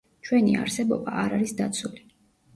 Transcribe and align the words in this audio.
ჩვენი 0.27 0.55
არსებობა 0.61 1.13
არ 1.25 1.37
არის 1.37 1.55
დაცული. 1.61 2.05